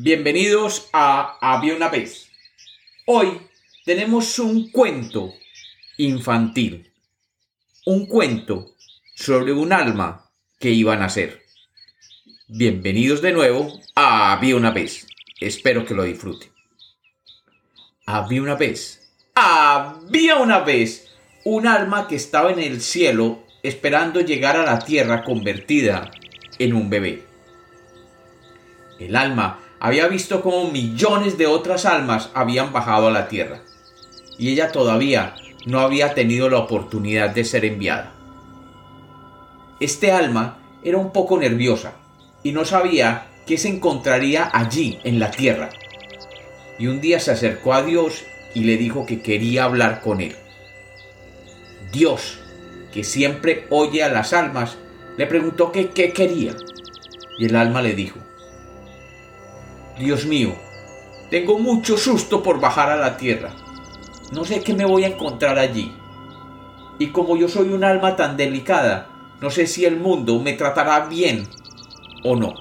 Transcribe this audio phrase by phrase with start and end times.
[0.00, 2.30] Bienvenidos a Había una vez.
[3.04, 3.40] Hoy
[3.84, 5.34] tenemos un cuento
[5.96, 6.92] infantil.
[7.84, 8.76] Un cuento
[9.16, 10.30] sobre un alma
[10.60, 11.42] que iba a nacer.
[12.46, 15.04] Bienvenidos de nuevo a Había una vez.
[15.40, 16.50] Espero que lo disfruten.
[18.06, 19.12] Había una vez.
[19.34, 21.08] Había una vez
[21.44, 26.08] un alma que estaba en el cielo esperando llegar a la tierra convertida
[26.60, 27.24] en un bebé.
[29.00, 33.60] El alma había visto cómo millones de otras almas habían bajado a la tierra,
[34.38, 35.34] y ella todavía
[35.66, 38.12] no había tenido la oportunidad de ser enviada.
[39.80, 41.92] Este alma era un poco nerviosa
[42.42, 45.70] y no sabía qué se encontraría allí en la tierra.
[46.78, 48.24] Y un día se acercó a Dios
[48.54, 50.34] y le dijo que quería hablar con él.
[51.92, 52.38] Dios,
[52.92, 54.76] que siempre oye a las almas,
[55.16, 56.54] le preguntó que qué quería.
[57.38, 58.18] Y el alma le dijo,
[59.98, 60.54] Dios mío,
[61.30, 63.50] tengo mucho susto por bajar a la tierra.
[64.32, 65.92] No sé qué me voy a encontrar allí.
[66.98, 69.08] Y como yo soy un alma tan delicada,
[69.40, 71.48] no sé si el mundo me tratará bien
[72.24, 72.54] o no.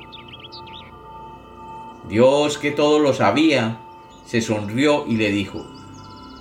[2.10, 3.82] Dios, que todo lo sabía,
[4.26, 5.66] se sonrió y le dijo,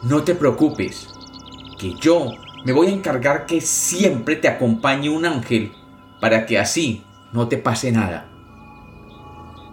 [0.02, 1.08] no te preocupes,
[1.78, 2.32] que yo
[2.64, 5.72] me voy a encargar que siempre te acompañe un ángel
[6.20, 7.02] para que así
[7.32, 8.28] no te pase nada.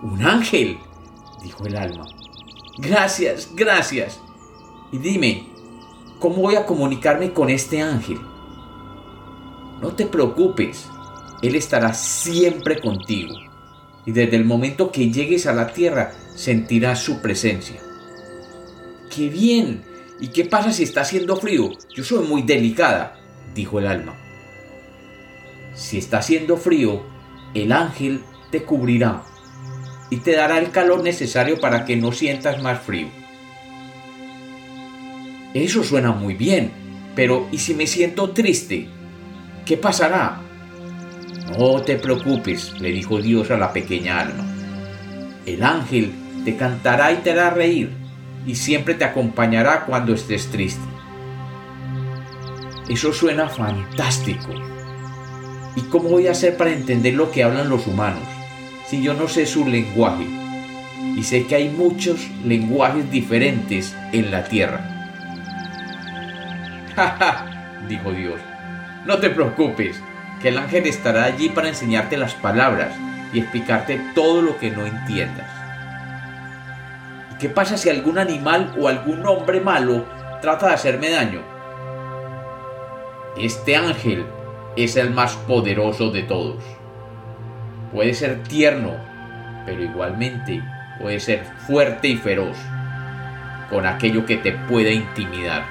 [0.02, 0.80] ¿Un ángel?
[1.44, 2.06] Dijo el alma.
[2.78, 4.20] Gracias, gracias.
[4.92, 5.48] Y dime,
[6.20, 8.20] ¿cómo voy a comunicarme con este ángel?
[9.82, 10.88] No te preocupes,
[11.42, 13.36] él estará siempre contigo.
[14.06, 17.80] Y desde el momento que llegues a la tierra sentirás su presencia.
[19.14, 19.84] ¡Qué bien!
[20.20, 21.72] ¿Y qué pasa si está haciendo frío?
[21.94, 23.20] Yo soy muy delicada,
[23.54, 24.16] dijo el alma.
[25.76, 27.04] Si está haciendo frío,
[27.54, 29.24] el ángel te cubrirá
[30.14, 33.08] y te dará el calor necesario para que no sientas más frío.
[35.56, 36.72] Eso suena muy bien,
[37.16, 38.90] pero ¿y si me siento triste?
[39.66, 40.40] ¿Qué pasará?
[41.58, 44.46] No te preocupes, le dijo Dios a la pequeña alma.
[45.48, 46.12] El ángel
[46.46, 47.90] te cantará y te hará reír,
[48.46, 50.86] y siempre te acompañará cuando estés triste.
[52.88, 54.54] Eso suena fantástico.
[55.76, 58.33] ¿Y cómo voy a hacer para entender lo que hablan los humanos?
[58.86, 60.26] Si yo no sé su lenguaje?
[61.16, 64.90] Y sé que hay muchos lenguajes diferentes en la tierra.
[66.96, 67.46] ja,
[67.88, 68.40] dijo Dios,
[69.06, 70.02] no te preocupes,
[70.42, 72.94] que el ángel estará allí para enseñarte las palabras
[73.34, 75.50] y explicarte todo lo que no entiendas.
[77.32, 80.06] ¿Y qué pasa si algún animal o algún hombre malo
[80.42, 81.42] trata de hacerme daño?
[83.38, 84.26] Este ángel
[84.76, 86.62] es el más poderoso de todos.
[87.94, 88.96] Puede ser tierno,
[89.68, 90.64] pero igualmente
[91.00, 92.58] puede ser fuerte y feroz
[93.70, 95.64] con aquello que te puede intimidar.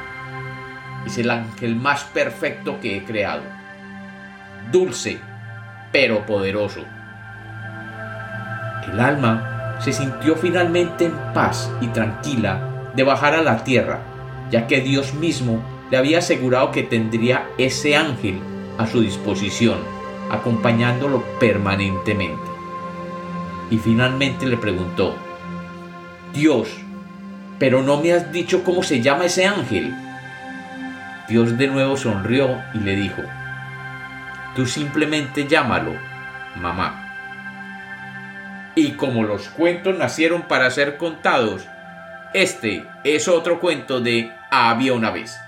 [1.04, 3.42] Es el ángel más perfecto que he creado.
[4.70, 5.18] Dulce,
[5.90, 6.84] pero poderoso.
[8.92, 13.98] El alma se sintió finalmente en paz y tranquila de bajar a la tierra,
[14.48, 15.60] ya que Dios mismo
[15.90, 18.40] le había asegurado que tendría ese ángel
[18.78, 20.01] a su disposición
[20.32, 22.50] acompañándolo permanentemente.
[23.70, 25.14] Y finalmente le preguntó,
[26.32, 26.68] Dios,
[27.58, 29.94] pero no me has dicho cómo se llama ese ángel.
[31.28, 33.22] Dios de nuevo sonrió y le dijo,
[34.56, 35.92] tú simplemente llámalo,
[36.56, 36.98] mamá.
[38.74, 41.66] Y como los cuentos nacieron para ser contados,
[42.32, 45.38] este es otro cuento de Había una vez.